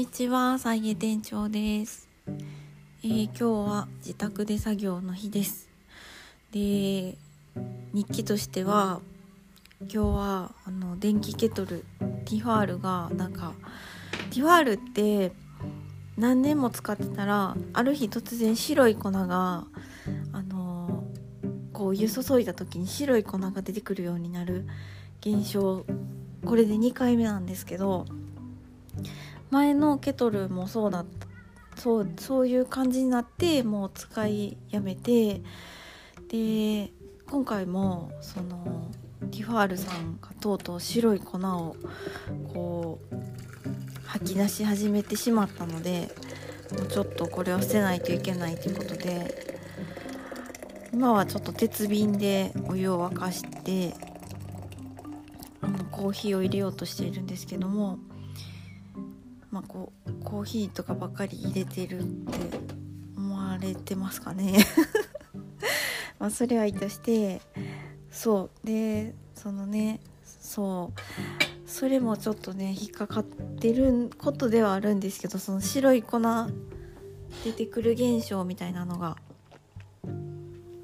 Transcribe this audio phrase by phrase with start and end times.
[0.00, 2.08] にちは、さいげ店長です、
[3.04, 5.68] えー今日は自宅で作業の日です。
[6.52, 7.18] で、
[7.92, 9.02] 日記としては、
[9.80, 11.84] 今日はあの電気ケトル
[12.24, 13.52] ティファールがなんか
[14.30, 15.32] ティファールって
[16.16, 19.66] 何年も使ってたらある日突然白い粉が
[20.32, 21.04] あの
[21.74, 24.64] こう湯注いだ時に白い粉が出てくるようになる
[25.20, 25.84] 現象
[26.46, 28.06] これで2回目なんですけど
[29.50, 31.26] 前のケトルもそうだった
[31.80, 35.40] そうそういう感じになってもう使いやめて
[36.28, 36.92] で
[37.26, 38.90] 今回もその
[39.30, 41.76] ティファールさんがとうとう白い粉を
[42.52, 43.14] こう
[44.06, 46.08] 吐き出し始めてしまったので
[46.72, 49.56] もうちょっとこれは捨てないといけないということで
[50.92, 53.94] 今はちょっと鉄瓶でお湯を沸かして
[55.60, 57.98] あのコーヒーを入れようとしているんですけども
[59.50, 62.38] まあこうコーヒーとかばっかり入れてるって
[63.16, 64.64] 思われてますかね。
[66.18, 67.40] まあそれはいいとして
[68.10, 68.66] そう。
[68.66, 71.00] でそのねそう。
[71.68, 76.20] それもちょっとね引っかかってることではあるんですけどその白い粉
[77.44, 79.16] 出てくる現象みたいなのが。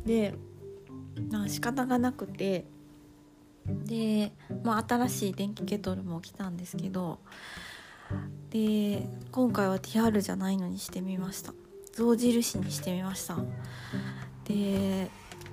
[0.05, 0.35] で
[1.31, 2.65] な仕方がなくて。
[3.85, 7.19] で、まあ、新しい電気ケトルも来たんですけど
[8.51, 11.53] で今回はティアールじゃないのにしてみました。
[11.93, 13.37] 象印にしてみました。
[14.45, 15.11] で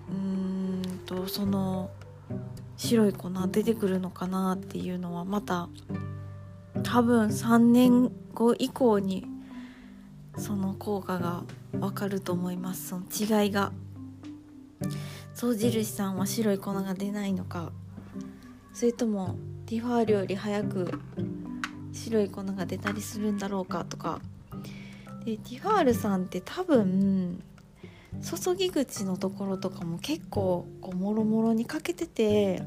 [0.09, 1.89] うーんとその
[2.77, 5.69] 白い粉出てくるのかなっていうのはまた
[6.83, 9.25] 多分3年後以降に
[10.37, 11.43] その効果が
[11.79, 12.89] わかると思います。
[12.89, 13.05] その
[13.43, 13.71] 違いが。
[15.33, 17.71] 象印さんは白い粉が出ないのか。
[18.73, 20.99] それともティファールより早く
[21.93, 24.19] 白い粉が出たりするんだろうかとか。
[25.25, 27.41] でティファールさんって多分
[28.21, 32.61] 注ぎ口のところとかも結構こうもろもろにかけてて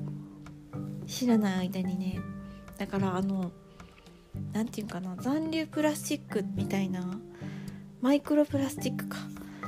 [1.06, 2.18] 知らない間にね。
[2.78, 3.52] だからあの
[4.52, 7.18] 何て言うかな残留プラスチックみたいな
[8.00, 9.18] マイクロプラスチックか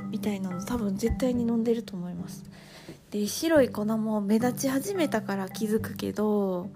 [0.09, 2.43] みたいなの多分絶対に飲んでると思います。
[3.11, 6.69] で白い粉も目立ち始めたから気づくけど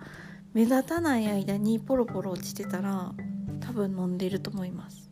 [0.54, 3.12] 目立たない間にポロポロ落ちてたら
[3.60, 5.10] 多分飲んでると思います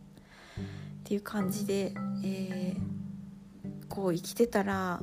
[0.60, 0.64] っ
[1.04, 1.94] ていう感じで、
[2.24, 2.92] えー
[3.92, 5.02] こう生きてたら、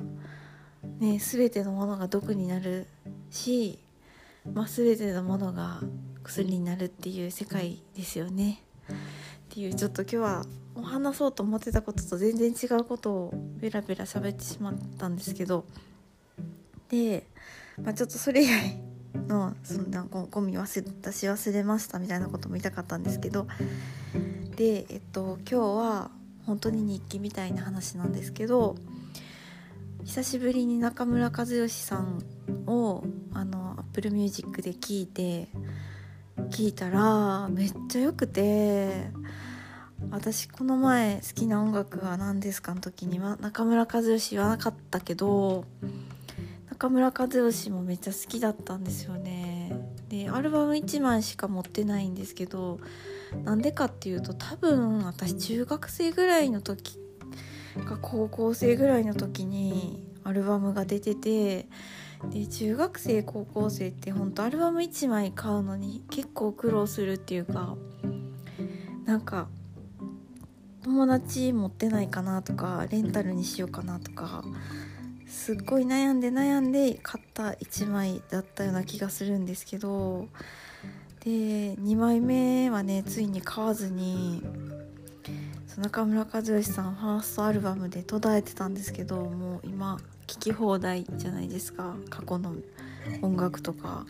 [0.99, 2.87] ね、全てのものが毒になる
[3.31, 3.79] し、
[4.51, 5.81] まあ、全てのものが
[6.25, 8.63] 薬になるっていう世界ですよね。
[8.89, 8.95] っ
[9.51, 10.45] ていうちょっと今日は
[10.75, 15.67] お話そうと思ってたことと全然違うことをベラベラ喋ってしまったんですけど
[16.89, 17.27] で、
[17.83, 23.47] まあ、ちょっとそれ以外のそんなゴゴミ忘れ出し忘れましたみたいなことも言いたかったんですけど
[24.57, 26.11] でえっと今日は
[26.47, 28.77] 本当に日記みたいな話なんですけど
[30.05, 32.23] 久しぶりに中村和義さん
[32.67, 33.05] を
[33.35, 35.49] あの Apple Music で聞いて
[36.51, 39.11] 聞いたらめっちゃ良くて
[40.11, 45.65] 私この前好きな音楽は何ですかの時には中村和義言わなかったけど
[46.79, 49.73] 中村和義もめっちゃ好きだったんですよね。
[50.09, 52.79] でアルバム1枚しか持ってないんですけど
[53.43, 56.97] なんでかっていうと多分私中学生ぐらいの時
[57.85, 61.67] か高校生ぐらいの時にアルバムが出てて
[62.31, 67.77] で中学生高校生ってほんとアルバム1枚買うのに結構苦労するっていうか
[69.05, 69.49] なんか
[70.85, 74.45] 友達持ってないかなとかレンタルにしようかなとか
[75.29, 80.27] すっごい悩んで悩んで買った1枚だったような気がするんですけど
[81.21, 81.31] で
[81.77, 84.43] 2枚目はねついに買わずに
[85.77, 92.55] 中村和義さんファーストアルバムで途絶えてたんですけどもう今聴き放題じゃないですか過去の
[93.23, 94.07] 音楽とか。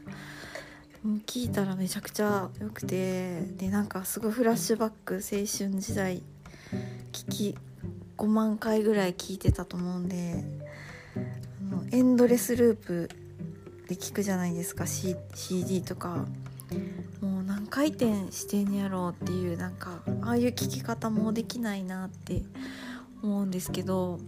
[1.04, 6.22] もう聞いたらめちゃくちゃ良くてでなんかすごいフラッシュバック青春時代
[7.12, 7.56] 聞き
[8.16, 10.42] 5万回ぐらい聞いてたと思うんで
[11.90, 13.08] エンドレスループ
[13.88, 16.26] で聞くじゃないですか、C、d とか。
[17.20, 22.42] もう何回転してんやろうっていうなんかああいう聞き方もできないなって
[23.22, 24.18] 思うんですけど。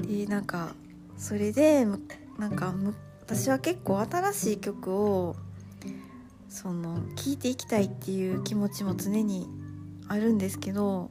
[0.00, 0.74] でなんか
[1.18, 1.84] それで
[2.38, 2.74] なんか
[3.20, 5.36] 私は結構新しい曲を
[6.48, 9.48] その聴いていきたいっていう気持ちも常に
[10.08, 11.10] あるんですけど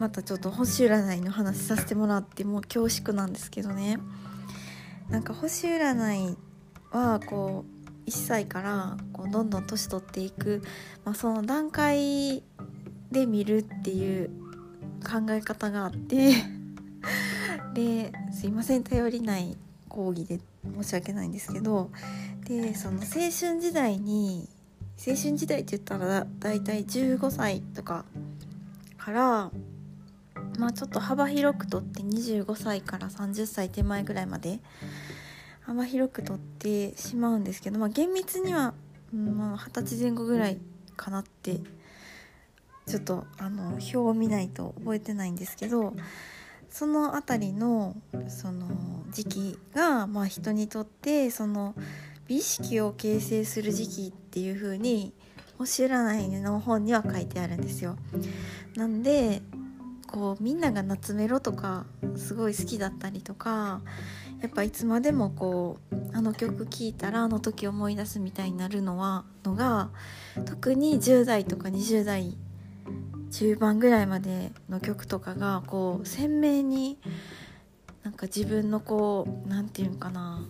[0.00, 3.98] またちょっと星占いの話させてもらってもう恐縮なんですけどね。
[5.10, 6.36] なんか星占い
[6.90, 7.66] はこ
[8.06, 10.62] う1歳からこうどんどん年取っていく、
[11.04, 12.42] まあ、その段階
[13.12, 14.30] で見るっていう
[15.04, 16.34] 考え方があって。
[17.74, 19.56] ですいません頼りない
[19.88, 20.40] 講義で
[20.76, 21.90] 申し訳ないんですけど。
[22.46, 24.48] でその青春時代に
[24.98, 28.04] 青春時代って言ったらだいたい15歳とか
[28.98, 29.50] から
[30.58, 34.60] まあちょっと幅広くとって25歳から30歳手前ぐらいまで
[35.62, 38.74] 幅広くとってしまうんですけど、まあ、厳密には、
[39.14, 40.58] うんまあ、20歳前後ぐらい
[40.96, 41.60] かなって
[42.86, 45.94] ちょっとあの表を見ないと覚えてないんですけど
[46.68, 47.96] その辺りの
[48.28, 48.68] その
[49.10, 51.74] 時期が、まあ、人にとってその
[52.26, 55.12] 美意識を形成する時期っていう風に
[55.58, 57.96] 「星占い」の本には書いてあるんですよ。
[58.76, 59.42] なんで
[60.10, 61.86] こうみんなが夏メロとか
[62.16, 63.80] すごい好きだったりとか
[64.42, 69.90] やっぱいつまでもこうあの曲聴いたらあの時思い出すみたいになるのはのが
[70.46, 72.36] 特に10代とか20代
[73.30, 76.98] 中盤ぐらいまでの曲とかがこう鮮明に
[78.02, 80.44] なんか自分のこう何て言うんかな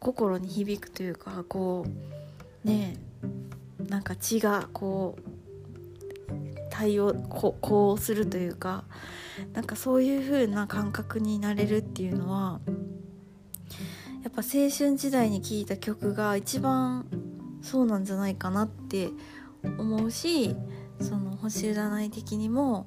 [0.00, 1.86] 心に響くというかこ
[2.64, 2.96] うね
[3.88, 5.27] なんか血がこう
[6.78, 8.84] 対応ここうするというか
[9.52, 12.60] なんかそういう風な感覚になれるっていうのは
[14.22, 17.08] やっぱ青春時代に聴いた曲が一番
[17.62, 19.08] そうなんじゃないかなって
[19.76, 20.54] 思うし
[21.00, 22.86] その星占い的にも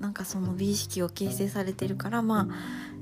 [0.00, 2.54] なんかその美意識を形成されてるからまあ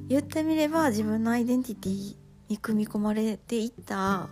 [0.08, 2.16] 言ってみれば自分のアイデンティティ
[2.50, 4.28] に組み込まれていった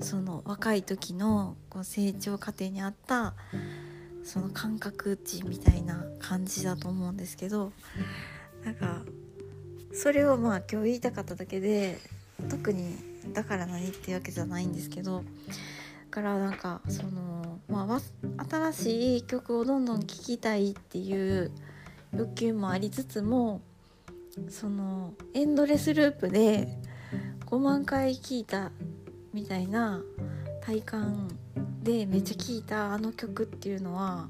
[0.00, 3.34] その若い時のこう成長過程にあった
[4.24, 7.72] その感覚値みたいな感じだと思うんですけど
[8.64, 9.02] なんか
[9.92, 11.98] それをまあ今日言いたかっただけで
[12.48, 12.96] 特に
[13.32, 15.24] だから何っていうわけじゃないんですけどだ
[16.10, 18.00] からなんかそのまあ
[18.48, 21.50] 新しい曲をどんどん聴きたいっていう
[22.14, 23.60] 欲求もありつつも
[24.48, 26.78] そのエンドレスループで
[27.46, 28.70] 5万回聴いた
[29.32, 30.02] みたいな
[30.62, 31.28] 体感
[31.82, 34.28] でめっちゃ聴いたあの曲っていうのは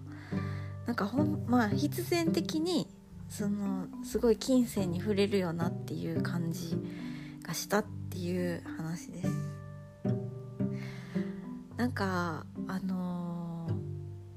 [0.87, 2.88] なんかほんまあ必然的に
[3.28, 6.76] そのすごい金銭に触れるよなっていう感じ
[7.43, 9.28] がしたっていう話です。
[11.76, 13.72] なんかあのー、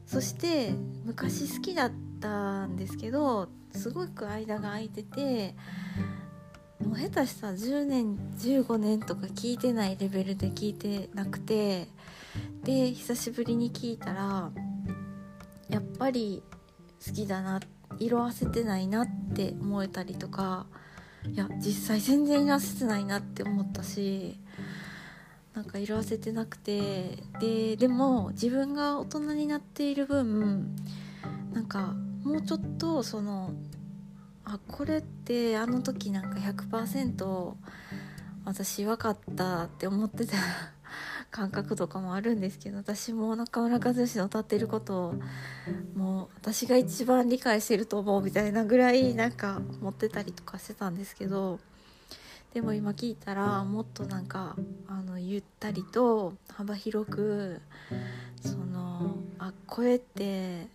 [0.08, 0.74] そして
[1.06, 5.56] 昔好きだったんですけどすごく間が空いてて
[6.84, 11.88] もう下手したら10年15年とか聞いてないレベルで聞いてなくて
[12.66, 14.50] で久しぶりに聞いたら
[15.70, 16.42] やっぱり
[17.06, 17.60] 好きだな
[18.00, 20.66] 色あせてないなって思えたりとか
[21.32, 24.40] いや実際全然色あせてないなって思ったし
[25.54, 30.76] なんか色あせてなくてででも自分が大人になっている分
[31.54, 33.54] なんかもうちょっとその
[34.44, 37.54] あこれってあの時なんか100%
[38.44, 40.34] 私分かったって思ってた
[41.36, 45.16] 感覚とかもあるんですけど私も中村和義の歌ってることを
[45.94, 51.60] もう私が一番理解してると思うみたいなぐらいなんか持ってたりとかしてたんですけど
[52.54, 54.56] でも今聞いたらもっとなんか
[54.88, 57.60] あのゆったりと幅広く
[58.40, 60.68] そのあ声って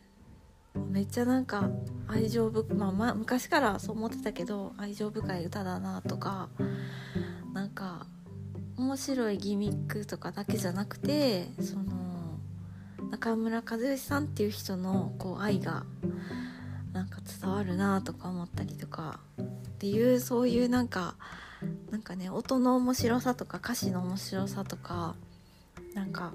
[0.90, 1.70] めっちゃなんか
[2.06, 6.50] 愛情深まあ、まあ、昔からそう思ってたけど愛情深い歌だなとか
[7.54, 8.04] なんか
[8.80, 11.84] 面白いギミックとかだけじゃなくてその
[13.10, 15.84] 中村和義さんっていう人のこう愛が
[16.94, 19.44] なんか伝わるなとか思ったりとかっ
[19.78, 21.14] ていうそういうなんか
[21.90, 25.14] なんかね音の面白さとか歌詞の面白さとか
[25.92, 26.32] なんか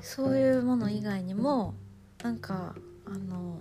[0.00, 1.74] そういうもの以外にも
[2.22, 3.60] なんかあの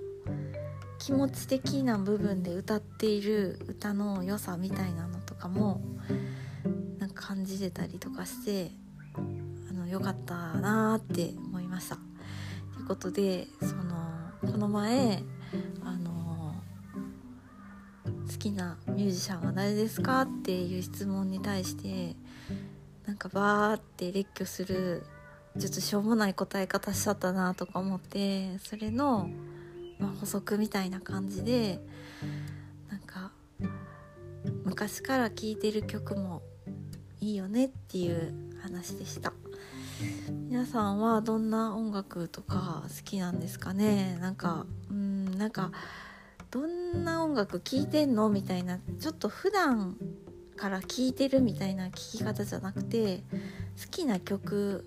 [1.00, 5.82] 気持ち的な部分で歌っている歌の良さみたいなのとかも
[7.30, 8.72] 感じてたりとかして
[9.70, 11.96] あの良かったなって思いました。
[11.96, 15.22] ということでそのこの前
[15.86, 16.56] あの
[18.28, 22.16] 好きなミュージシャンは誰ですかっていう質問に対して
[23.06, 25.04] なんかバーって列挙する
[25.60, 29.30] ちょっとしょうもない答え方しちゃったなとか思ってそれの、
[30.00, 31.80] まあ、補足みたいな感じで
[32.90, 33.32] なんか
[34.66, 36.42] 昔から聴いてる曲も
[37.22, 39.34] いいよねっていう話でした。
[40.48, 44.18] 皆さんはどんな音楽とか好きなんですかね？
[44.22, 45.72] なんかうんなんか
[46.50, 48.30] どんな音楽聴いてんの？
[48.30, 49.98] みたいなちょっと普段
[50.56, 53.24] から聴いてるみたいな聴き方じゃなくて
[53.82, 54.86] 好きな曲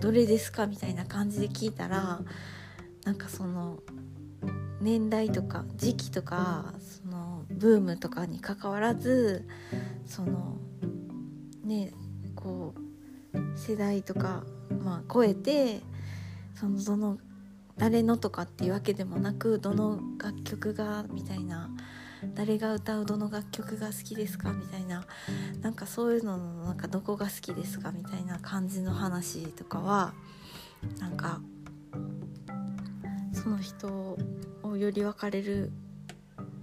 [0.00, 0.66] どれですか？
[0.66, 2.20] みたいな感じで聞いたら
[3.04, 3.80] なんかその
[4.80, 9.46] 年代とか時期とかそのブームとかにかかわらず
[10.06, 10.56] その
[11.66, 11.92] ね
[12.34, 12.74] こ
[13.34, 14.44] う世代とか、
[14.82, 15.80] まあ、超えて
[16.54, 17.18] そのどの
[17.76, 21.68] 誰のとかっていうわけでもなくどの楽曲がみたいな
[22.34, 25.04] 誰が歌うどの楽曲が好きですかみたいな
[25.60, 30.14] なんかそういうののなんかどこが好きですかみたいな感じの話とかは
[30.98, 31.40] なんか
[33.32, 34.16] その人
[34.62, 35.70] をより分かれる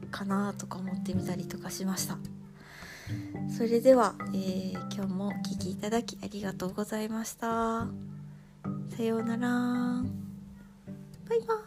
[0.09, 2.17] かなとか思ってみたりとかしました。
[3.49, 7.87] それでは、えー、今日もお聴きいただきありがとうございました。
[8.95, 9.47] さようなら。
[11.27, 11.62] バイバイ。